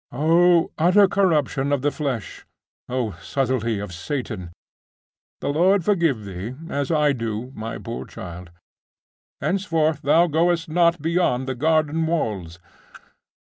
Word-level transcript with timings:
Oh 0.11 0.71
utter 0.79 1.07
corruption 1.07 1.71
of 1.71 1.83
the 1.83 1.91
flesh! 1.91 2.47
oh 2.89 3.11
subtilty 3.21 3.77
of 3.77 3.93
Satan! 3.93 4.49
The 5.41 5.49
Lord 5.49 5.85
forgive 5.85 6.25
thee, 6.25 6.55
as 6.69 6.89
I 6.89 7.13
do, 7.13 7.51
my 7.53 7.77
poor 7.77 8.05
child; 8.07 8.49
henceforth 9.41 10.01
thou 10.01 10.25
goest 10.25 10.67
not 10.67 11.03
beyond 11.03 11.47
the 11.47 11.53
garden 11.53 12.07
walls. 12.07 12.57